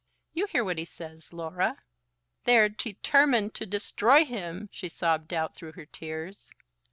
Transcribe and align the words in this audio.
"You 0.33 0.47
hear 0.47 0.63
what 0.63 0.79
he 0.79 0.85
says, 0.85 1.31
Laura." 1.31 1.77
"They 2.45 2.57
are 2.57 2.69
determined 2.69 3.53
to 3.53 3.67
destroy 3.67 4.25
him," 4.25 4.67
she 4.71 4.89
sobbed 4.89 5.31
out, 5.31 5.53
through 5.53 5.73
her 5.73 5.85
tears. 5.85 6.49